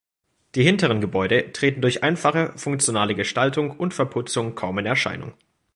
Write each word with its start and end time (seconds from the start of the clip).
Die 0.55 0.63
hinteren 0.63 0.99
Gebäude 0.99 1.51
treten 1.53 1.79
durch 1.81 2.01
einfache, 2.01 2.53
funktionale 2.55 3.13
Gestaltung 3.13 3.69
und 3.69 3.93
Verputzung 3.93 4.55
kaum 4.55 4.79
in 4.79 4.87
Erscheinung. 4.87 5.35